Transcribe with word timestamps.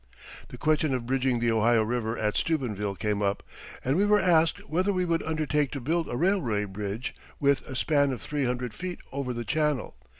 The 0.47 0.57
question 0.57 0.95
of 0.95 1.05
bridging 1.05 1.39
the 1.39 1.51
Ohio 1.51 1.83
River 1.83 2.17
at 2.17 2.35
Steubenville 2.35 2.95
came 2.95 3.21
up, 3.21 3.43
and 3.85 3.97
we 3.97 4.05
were 4.07 4.19
asked 4.19 4.67
whether 4.67 4.91
we 4.91 5.05
would 5.05 5.21
undertake 5.21 5.69
to 5.73 5.79
build 5.79 6.09
a 6.09 6.17
railway 6.17 6.65
bridge 6.65 7.13
with 7.39 7.61
a 7.69 7.75
span 7.75 8.11
of 8.11 8.19
three 8.19 8.45
hundred 8.45 8.73
feet 8.73 8.97
over 9.11 9.31
the 9.31 9.45
channel. 9.45 9.95